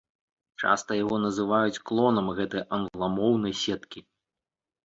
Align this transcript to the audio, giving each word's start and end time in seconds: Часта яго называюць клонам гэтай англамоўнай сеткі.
Часта 0.63 0.97
яго 0.99 1.19
называюць 1.25 1.81
клонам 1.89 2.31
гэтай 2.39 2.65
англамоўнай 2.79 3.53
сеткі. 3.63 3.99